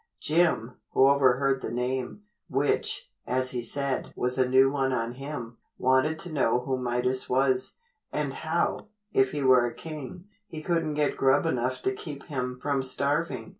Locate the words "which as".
2.49-3.51